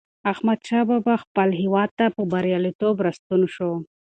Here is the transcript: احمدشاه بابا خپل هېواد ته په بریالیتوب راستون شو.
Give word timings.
احمدشاه 0.31 0.83
بابا 0.89 1.15
خپل 1.23 1.49
هېواد 1.61 1.89
ته 1.97 2.05
په 2.15 2.21
بریالیتوب 2.31 2.95
راستون 3.05 3.41
شو. 3.55 3.71